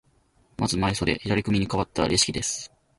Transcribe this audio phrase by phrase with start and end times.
[0.57, 2.71] まず前襟、左組にかわったレシキです。